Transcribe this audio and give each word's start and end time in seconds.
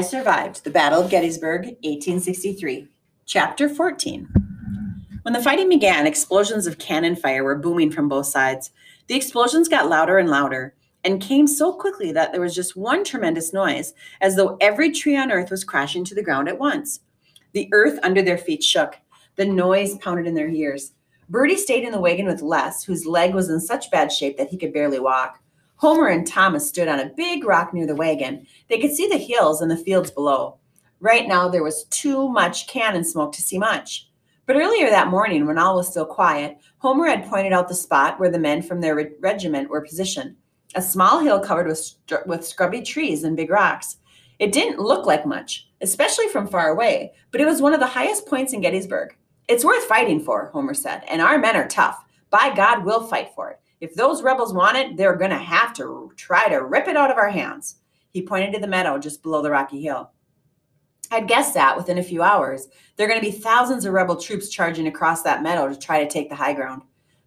survived 0.00 0.64
the 0.64 0.70
Battle 0.70 1.02
of 1.02 1.10
Gettysburg, 1.10 1.62
1863. 1.82 2.88
Chapter 3.24 3.68
14. 3.68 4.28
When 5.22 5.32
the 5.32 5.42
fighting 5.42 5.68
began, 5.68 6.06
explosions 6.06 6.66
of 6.66 6.78
cannon 6.78 7.16
fire 7.16 7.42
were 7.42 7.58
booming 7.58 7.90
from 7.90 8.08
both 8.08 8.26
sides. 8.26 8.70
The 9.06 9.16
explosions 9.16 9.68
got 9.68 9.88
louder 9.88 10.18
and 10.18 10.28
louder 10.28 10.74
and 11.04 11.22
came 11.22 11.46
so 11.46 11.72
quickly 11.72 12.12
that 12.12 12.32
there 12.32 12.40
was 12.40 12.54
just 12.54 12.76
one 12.76 13.04
tremendous 13.04 13.52
noise, 13.52 13.94
as 14.20 14.36
though 14.36 14.56
every 14.60 14.90
tree 14.90 15.16
on 15.16 15.30
earth 15.30 15.50
was 15.50 15.64
crashing 15.64 16.04
to 16.04 16.14
the 16.14 16.22
ground 16.22 16.48
at 16.48 16.58
once. 16.58 17.00
The 17.52 17.68
earth 17.72 17.98
under 18.02 18.22
their 18.22 18.38
feet 18.38 18.62
shook. 18.62 18.96
The 19.36 19.44
noise 19.44 19.96
pounded 19.98 20.26
in 20.26 20.34
their 20.34 20.48
ears. 20.48 20.92
Bertie 21.28 21.56
stayed 21.56 21.84
in 21.84 21.92
the 21.92 22.00
wagon 22.00 22.26
with 22.26 22.42
Les, 22.42 22.84
whose 22.84 23.06
leg 23.06 23.34
was 23.34 23.48
in 23.48 23.60
such 23.60 23.90
bad 23.90 24.12
shape 24.12 24.36
that 24.36 24.48
he 24.48 24.58
could 24.58 24.72
barely 24.72 24.98
walk. 24.98 25.40
Homer 25.76 26.08
and 26.08 26.26
Thomas 26.26 26.68
stood 26.68 26.88
on 26.88 27.00
a 27.00 27.12
big 27.16 27.44
rock 27.44 27.72
near 27.72 27.86
the 27.86 27.94
wagon. 27.94 28.46
They 28.68 28.78
could 28.78 28.92
see 28.92 29.08
the 29.08 29.18
hills 29.18 29.60
and 29.60 29.70
the 29.70 29.76
fields 29.76 30.10
below. 30.10 30.58
Right 31.00 31.28
now, 31.28 31.48
there 31.48 31.62
was 31.62 31.84
too 31.84 32.28
much 32.28 32.66
cannon 32.66 33.04
smoke 33.04 33.32
to 33.32 33.42
see 33.42 33.58
much. 33.58 34.08
But 34.46 34.56
earlier 34.56 34.88
that 34.90 35.08
morning, 35.08 35.46
when 35.46 35.58
all 35.58 35.76
was 35.76 35.88
still 35.88 36.06
quiet, 36.06 36.58
Homer 36.78 37.06
had 37.06 37.26
pointed 37.26 37.52
out 37.52 37.68
the 37.68 37.74
spot 37.74 38.18
where 38.18 38.30
the 38.30 38.38
men 38.38 38.62
from 38.62 38.80
their 38.80 38.94
re- 38.94 39.10
regiment 39.20 39.68
were 39.68 39.80
positioned 39.80 40.36
a 40.76 40.82
small 40.82 41.20
hill 41.20 41.40
covered 41.40 41.66
with, 41.66 41.94
with 42.26 42.46
scrubby 42.46 42.82
trees 42.82 43.24
and 43.24 43.36
big 43.36 43.50
rocks. 43.50 43.96
It 44.38 44.52
didn't 44.52 44.78
look 44.78 45.06
like 45.06 45.26
much, 45.26 45.68
especially 45.80 46.28
from 46.28 46.46
far 46.46 46.68
away, 46.68 47.12
but 47.32 47.40
it 47.40 47.46
was 47.46 47.62
one 47.62 47.72
of 47.72 47.80
the 47.80 47.86
highest 47.86 48.26
points 48.26 48.52
in 48.52 48.60
Gettysburg. 48.60 49.16
It's 49.48 49.64
worth 49.64 49.84
fighting 49.84 50.20
for, 50.20 50.50
Homer 50.52 50.74
said, 50.74 51.02
and 51.08 51.22
our 51.22 51.38
men 51.38 51.56
are 51.56 51.66
tough. 51.66 52.04
By 52.30 52.54
God, 52.54 52.84
we'll 52.84 53.06
fight 53.06 53.30
for 53.34 53.50
it. 53.50 53.60
If 53.80 53.94
those 53.94 54.22
rebels 54.22 54.54
want 54.54 54.78
it, 54.78 54.96
they're 54.96 55.16
going 55.16 55.30
to 55.30 55.38
have 55.38 55.74
to 55.74 56.12
try 56.16 56.48
to 56.48 56.64
rip 56.64 56.88
it 56.88 56.96
out 56.96 57.10
of 57.10 57.18
our 57.18 57.28
hands. 57.28 57.76
He 58.10 58.22
pointed 58.22 58.54
to 58.54 58.60
the 58.60 58.66
meadow 58.66 58.98
just 58.98 59.22
below 59.22 59.42
the 59.42 59.50
rocky 59.50 59.82
hill. 59.82 60.10
I'd 61.10 61.28
guess 61.28 61.52
that 61.52 61.76
within 61.76 61.98
a 61.98 62.02
few 62.02 62.22
hours, 62.22 62.68
there 62.96 63.06
are 63.06 63.10
going 63.10 63.20
to 63.20 63.30
be 63.30 63.36
thousands 63.36 63.84
of 63.84 63.92
rebel 63.92 64.16
troops 64.16 64.48
charging 64.48 64.86
across 64.86 65.22
that 65.22 65.42
meadow 65.42 65.68
to 65.68 65.78
try 65.78 66.02
to 66.02 66.10
take 66.10 66.28
the 66.30 66.34
high 66.34 66.54
ground. 66.54 66.82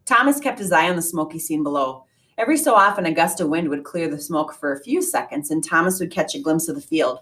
Thomas 0.05 0.39
kept 0.39 0.59
his 0.59 0.71
eye 0.71 0.89
on 0.89 0.95
the 0.95 1.01
smoky 1.01 1.37
scene 1.39 1.63
below. 1.63 2.05
Every 2.37 2.57
so 2.57 2.73
often, 2.73 3.05
a 3.05 3.11
gust 3.11 3.39
of 3.39 3.49
wind 3.49 3.69
would 3.69 3.83
clear 3.83 4.09
the 4.09 4.19
smoke 4.19 4.53
for 4.53 4.73
a 4.73 4.81
few 4.81 5.01
seconds, 5.01 5.51
and 5.51 5.63
Thomas 5.63 5.99
would 5.99 6.11
catch 6.11 6.35
a 6.35 6.39
glimpse 6.39 6.67
of 6.67 6.75
the 6.75 6.81
field. 6.81 7.19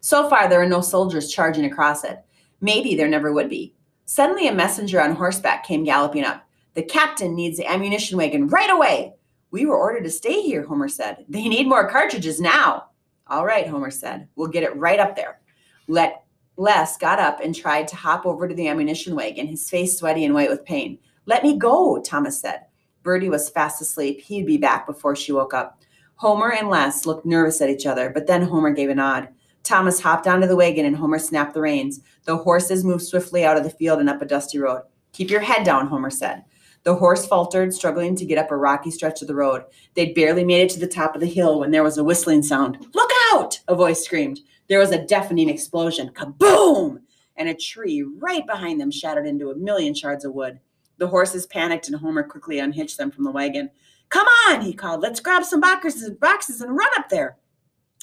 So 0.00 0.28
far, 0.30 0.48
there 0.48 0.60
were 0.60 0.66
no 0.66 0.80
soldiers 0.80 1.30
charging 1.30 1.66
across 1.66 2.02
it. 2.02 2.24
Maybe 2.60 2.94
there 2.94 3.08
never 3.08 3.32
would 3.32 3.50
be. 3.50 3.74
Suddenly, 4.06 4.48
a 4.48 4.54
messenger 4.54 5.00
on 5.00 5.14
horseback 5.14 5.64
came 5.64 5.84
galloping 5.84 6.24
up. 6.24 6.48
The 6.74 6.82
captain 6.82 7.34
needs 7.34 7.56
the 7.56 7.66
ammunition 7.66 8.16
wagon 8.16 8.46
right 8.48 8.70
away. 8.70 9.14
We 9.50 9.66
were 9.66 9.76
ordered 9.76 10.04
to 10.04 10.10
stay 10.10 10.42
here, 10.42 10.64
Homer 10.64 10.88
said. 10.88 11.24
They 11.28 11.48
need 11.48 11.66
more 11.66 11.90
cartridges 11.90 12.40
now. 12.40 12.86
All 13.26 13.44
right, 13.44 13.66
Homer 13.66 13.90
said. 13.90 14.28
We'll 14.36 14.48
get 14.48 14.62
it 14.62 14.76
right 14.76 15.00
up 15.00 15.16
there. 15.16 15.40
Let 15.88 16.24
Les 16.56 16.96
got 16.98 17.18
up 17.18 17.40
and 17.40 17.54
tried 17.54 17.88
to 17.88 17.96
hop 17.96 18.26
over 18.26 18.46
to 18.46 18.54
the 18.54 18.68
ammunition 18.68 19.16
wagon, 19.16 19.46
his 19.46 19.68
face 19.68 19.98
sweaty 19.98 20.24
and 20.24 20.34
white 20.34 20.50
with 20.50 20.64
pain. 20.64 20.98
Let 21.26 21.42
me 21.42 21.58
go, 21.58 22.00
Thomas 22.00 22.40
said. 22.40 22.66
Bertie 23.02 23.30
was 23.30 23.50
fast 23.50 23.80
asleep. 23.80 24.20
He'd 24.20 24.46
be 24.46 24.58
back 24.58 24.86
before 24.86 25.16
she 25.16 25.32
woke 25.32 25.54
up. 25.54 25.80
Homer 26.16 26.52
and 26.52 26.68
Les 26.68 27.06
looked 27.06 27.24
nervous 27.24 27.60
at 27.60 27.70
each 27.70 27.86
other, 27.86 28.10
but 28.10 28.26
then 28.26 28.42
Homer 28.42 28.72
gave 28.72 28.90
a 28.90 28.94
nod. 28.94 29.28
Thomas 29.62 30.00
hopped 30.00 30.26
onto 30.26 30.46
the 30.46 30.56
wagon 30.56 30.84
and 30.84 30.96
Homer 30.96 31.18
snapped 31.18 31.54
the 31.54 31.60
reins. 31.60 32.00
The 32.24 32.36
horses 32.36 32.84
moved 32.84 33.04
swiftly 33.04 33.44
out 33.44 33.56
of 33.56 33.64
the 33.64 33.70
field 33.70 34.00
and 34.00 34.10
up 34.10 34.20
a 34.20 34.26
dusty 34.26 34.58
road. 34.58 34.82
Keep 35.12 35.30
your 35.30 35.40
head 35.40 35.64
down, 35.64 35.86
Homer 35.86 36.10
said. 36.10 36.44
The 36.82 36.94
horse 36.94 37.26
faltered, 37.26 37.74
struggling 37.74 38.16
to 38.16 38.24
get 38.24 38.38
up 38.38 38.50
a 38.50 38.56
rocky 38.56 38.90
stretch 38.90 39.20
of 39.20 39.28
the 39.28 39.34
road. 39.34 39.64
They'd 39.94 40.14
barely 40.14 40.44
made 40.44 40.62
it 40.62 40.70
to 40.70 40.80
the 40.80 40.86
top 40.86 41.14
of 41.14 41.20
the 41.20 41.26
hill 41.26 41.60
when 41.60 41.70
there 41.70 41.82
was 41.82 41.98
a 41.98 42.04
whistling 42.04 42.42
sound. 42.42 42.86
Look 42.94 43.10
out! 43.32 43.60
A 43.68 43.74
voice 43.74 44.02
screamed. 44.02 44.40
There 44.68 44.78
was 44.78 44.90
a 44.90 45.04
deafening 45.04 45.50
explosion. 45.50 46.10
Kaboom! 46.10 47.00
And 47.36 47.48
a 47.48 47.54
tree 47.54 48.02
right 48.02 48.46
behind 48.46 48.80
them 48.80 48.90
shattered 48.90 49.26
into 49.26 49.50
a 49.50 49.56
million 49.56 49.94
shards 49.94 50.24
of 50.24 50.32
wood. 50.32 50.58
The 50.96 51.08
horses 51.08 51.46
panicked, 51.46 51.88
and 51.88 51.96
Homer 51.96 52.22
quickly 52.22 52.58
unhitched 52.58 52.96
them 52.96 53.10
from 53.10 53.24
the 53.24 53.30
wagon. 53.30 53.70
Come 54.08 54.26
on, 54.48 54.60
he 54.62 54.72
called. 54.72 55.00
Let's 55.00 55.20
grab 55.20 55.44
some 55.44 55.60
boxes, 55.60 56.10
boxes 56.10 56.60
and 56.60 56.76
run 56.76 56.90
up 56.98 57.08
there. 57.08 57.36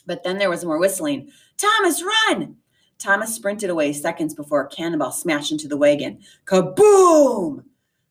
But 0.06 0.24
then 0.24 0.38
there 0.38 0.50
was 0.50 0.64
more 0.64 0.80
whistling. 0.80 1.32
Thomas, 1.58 2.04
run! 2.04 2.58
Thomas 2.98 3.36
sprinted 3.36 3.70
away 3.70 3.94
seconds 3.94 4.34
before 4.34 4.62
a 4.62 4.68
cannonball 4.68 5.12
smashed 5.12 5.52
into 5.52 5.68
the 5.68 5.78
wagon. 5.78 6.20
Kaboom! 6.46 7.64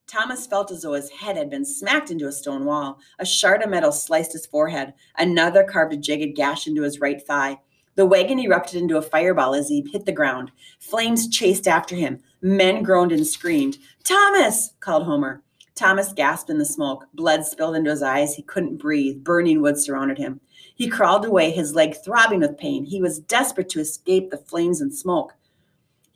Thomas 0.06 0.47
felt 0.47 0.71
as 0.71 0.83
though 0.83 0.93
his 0.93 1.11
head 1.11 1.37
had 1.37 1.50
been 1.50 1.65
smacked 1.65 2.12
into 2.12 2.28
a 2.28 2.33
stone 2.33 2.65
wall. 2.65 3.00
A 3.19 3.27
shard 3.27 3.62
of 3.62 3.71
metal 3.71 3.91
sliced 3.91 4.33
his 4.33 4.47
forehead. 4.47 4.94
Another 5.19 5.65
carved 5.65 5.93
a 5.93 5.97
jagged 5.97 6.37
gash 6.37 6.69
into 6.69 6.83
his 6.83 7.00
right 7.00 7.21
thigh. 7.21 7.59
The 7.97 8.06
wagon 8.06 8.39
erupted 8.39 8.81
into 8.81 8.99
a 8.99 9.03
fireball 9.03 9.55
as 9.55 9.69
he 9.69 9.84
hit 9.91 10.05
the 10.05 10.12
ground. 10.12 10.53
Flames 10.78 11.28
chased 11.28 11.66
after 11.66 11.97
him. 11.97 12.21
Men 12.41 12.84
groaned 12.84 13.11
and 13.11 13.27
screamed. 13.27 13.78
Thomas! 14.05 14.75
called 14.78 15.05
Homer. 15.05 15.43
Thomas 15.75 16.12
gasped 16.12 16.50
in 16.50 16.59
the 16.59 16.65
smoke. 16.65 17.06
Blood 17.12 17.45
spilled 17.45 17.75
into 17.75 17.91
his 17.91 18.03
eyes. 18.03 18.34
He 18.34 18.43
couldn't 18.43 18.77
breathe. 18.77 19.25
Burning 19.25 19.61
wood 19.61 19.78
surrounded 19.78 20.19
him. 20.19 20.41
He 20.77 20.89
crawled 20.89 21.25
away, 21.25 21.50
his 21.50 21.75
leg 21.75 21.97
throbbing 22.05 22.41
with 22.41 22.59
pain. 22.59 22.84
He 22.84 23.00
was 23.00 23.19
desperate 23.19 23.69
to 23.71 23.81
escape 23.81 24.31
the 24.31 24.39
flames 24.39 24.81
and 24.81 24.95
smoke. 24.95 25.34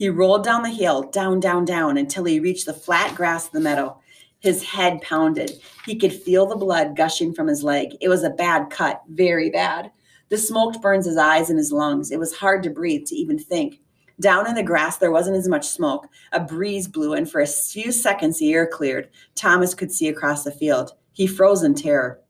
He 0.01 0.09
rolled 0.09 0.45
down 0.45 0.63
the 0.63 0.71
hill, 0.71 1.03
down, 1.03 1.41
down, 1.41 1.67
down, 1.67 1.99
until 1.99 2.25
he 2.25 2.41
reached 2.41 2.65
the 2.65 2.73
flat 2.73 3.15
grass 3.15 3.45
of 3.45 3.53
the 3.53 3.61
meadow. 3.61 4.01
His 4.39 4.63
head 4.63 5.03
pounded. 5.03 5.53
He 5.85 5.95
could 5.95 6.15
feel 6.15 6.47
the 6.47 6.57
blood 6.57 6.97
gushing 6.97 7.35
from 7.35 7.47
his 7.47 7.63
leg. 7.63 7.99
It 8.01 8.09
was 8.09 8.25
a 8.25 8.31
bad 8.31 8.71
cut, 8.71 9.03
very 9.11 9.51
bad. 9.51 9.91
The 10.31 10.39
smoke 10.39 10.81
burns 10.81 11.05
his 11.05 11.19
eyes 11.19 11.51
and 11.51 11.59
his 11.59 11.71
lungs. 11.71 12.11
It 12.11 12.19
was 12.19 12.35
hard 12.35 12.63
to 12.63 12.71
breathe, 12.71 13.05
to 13.09 13.15
even 13.15 13.39
think. 13.39 13.79
Down 14.19 14.49
in 14.49 14.55
the 14.55 14.63
grass, 14.63 14.97
there 14.97 15.11
wasn't 15.11 15.37
as 15.37 15.49
much 15.49 15.69
smoke. 15.69 16.09
A 16.33 16.41
breeze 16.41 16.89
blew, 16.89 17.13
and 17.13 17.31
for 17.31 17.43
a 17.43 17.47
few 17.47 17.93
seconds, 17.93 18.39
the 18.39 18.55
air 18.55 18.67
cleared. 18.67 19.11
Thomas 19.35 19.75
could 19.75 19.93
see 19.93 20.09
across 20.09 20.45
the 20.45 20.51
field. 20.51 20.93
He 21.13 21.27
froze 21.27 21.63
in 21.63 21.75
terror. 21.75 22.23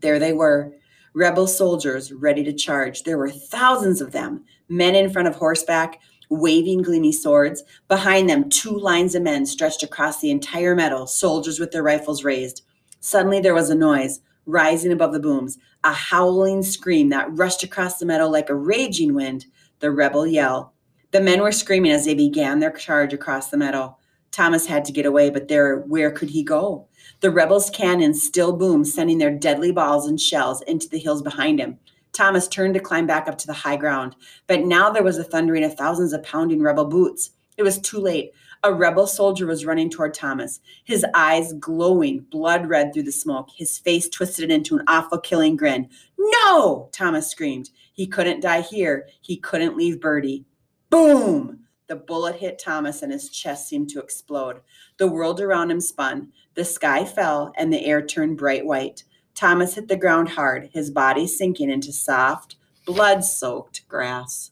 There 0.00 0.18
they 0.18 0.32
were, 0.32 0.72
rebel 1.14 1.46
soldiers 1.46 2.12
ready 2.12 2.42
to 2.42 2.52
charge. 2.52 3.04
There 3.04 3.18
were 3.18 3.30
thousands 3.30 4.00
of 4.00 4.10
them, 4.10 4.44
men 4.68 4.96
in 4.96 5.08
front 5.08 5.28
of 5.28 5.36
horseback, 5.36 6.00
waving 6.30 6.82
gleamy 6.82 7.12
swords. 7.12 7.62
Behind 7.88 8.30
them, 8.30 8.48
two 8.48 8.78
lines 8.78 9.14
of 9.14 9.22
men 9.22 9.44
stretched 9.44 9.82
across 9.82 10.20
the 10.20 10.30
entire 10.30 10.74
meadow, 10.74 11.04
soldiers 11.04 11.60
with 11.60 11.72
their 11.72 11.82
rifles 11.82 12.24
raised. 12.24 12.62
Suddenly, 13.00 13.40
there 13.40 13.54
was 13.54 13.68
a 13.68 13.74
noise 13.74 14.20
rising 14.46 14.92
above 14.92 15.12
the 15.12 15.20
booms, 15.20 15.58
a 15.84 15.92
howling 15.92 16.62
scream 16.62 17.08
that 17.10 17.28
rushed 17.36 17.62
across 17.62 17.98
the 17.98 18.06
meadow 18.06 18.28
like 18.28 18.48
a 18.48 18.54
raging 18.54 19.14
wind, 19.14 19.46
the 19.80 19.90
rebel 19.90 20.26
yell. 20.26 20.72
The 21.10 21.20
men 21.20 21.40
were 21.40 21.52
screaming 21.52 21.92
as 21.92 22.04
they 22.04 22.14
began 22.14 22.60
their 22.60 22.70
charge 22.70 23.12
across 23.12 23.50
the 23.50 23.56
meadow. 23.56 23.96
Thomas 24.30 24.66
had 24.66 24.84
to 24.84 24.92
get 24.92 25.06
away, 25.06 25.30
but 25.30 25.48
there, 25.48 25.78
where 25.80 26.10
could 26.10 26.30
he 26.30 26.44
go? 26.44 26.86
The 27.20 27.30
rebels' 27.30 27.70
cannons 27.70 28.22
still 28.22 28.56
boomed, 28.56 28.86
sending 28.86 29.18
their 29.18 29.36
deadly 29.36 29.72
balls 29.72 30.06
and 30.06 30.20
shells 30.20 30.62
into 30.62 30.88
the 30.88 30.98
hills 30.98 31.22
behind 31.22 31.58
him. 31.58 31.78
Thomas 32.12 32.48
turned 32.48 32.74
to 32.74 32.80
climb 32.80 33.06
back 33.06 33.28
up 33.28 33.38
to 33.38 33.46
the 33.46 33.52
high 33.52 33.76
ground, 33.76 34.16
but 34.46 34.64
now 34.64 34.90
there 34.90 35.02
was 35.02 35.16
the 35.16 35.24
thundering 35.24 35.64
of 35.64 35.74
thousands 35.74 36.12
of 36.12 36.22
pounding 36.22 36.62
rebel 36.62 36.84
boots. 36.84 37.30
It 37.56 37.62
was 37.62 37.78
too 37.78 37.98
late. 37.98 38.32
A 38.62 38.74
rebel 38.74 39.06
soldier 39.06 39.46
was 39.46 39.64
running 39.64 39.88
toward 39.88 40.12
Thomas, 40.12 40.60
his 40.84 41.04
eyes 41.14 41.54
glowing 41.54 42.26
blood 42.30 42.68
red 42.68 42.92
through 42.92 43.04
the 43.04 43.12
smoke, 43.12 43.48
his 43.54 43.78
face 43.78 44.08
twisted 44.08 44.50
into 44.50 44.76
an 44.76 44.84
awful 44.86 45.18
killing 45.18 45.56
grin. 45.56 45.88
No! 46.18 46.90
Thomas 46.92 47.30
screamed. 47.30 47.70
He 47.92 48.06
couldn't 48.06 48.40
die 48.40 48.60
here. 48.60 49.08
He 49.22 49.38
couldn't 49.38 49.76
leave 49.76 50.00
Bertie. 50.00 50.44
Boom! 50.90 51.60
The 51.86 51.96
bullet 51.96 52.36
hit 52.36 52.58
Thomas 52.58 53.02
and 53.02 53.10
his 53.10 53.30
chest 53.30 53.66
seemed 53.66 53.88
to 53.90 54.00
explode. 54.00 54.60
The 54.98 55.08
world 55.08 55.40
around 55.40 55.70
him 55.70 55.80
spun. 55.80 56.30
The 56.54 56.64
sky 56.64 57.04
fell 57.04 57.52
and 57.56 57.72
the 57.72 57.84
air 57.84 58.04
turned 58.04 58.38
bright 58.38 58.64
white. 58.64 59.04
Thomas 59.40 59.74
hit 59.74 59.88
the 59.88 59.96
ground 59.96 60.28
hard, 60.28 60.68
his 60.74 60.90
body 60.90 61.26
sinking 61.26 61.70
into 61.70 61.94
soft, 61.94 62.56
blood 62.84 63.24
soaked 63.24 63.88
grass. 63.88 64.50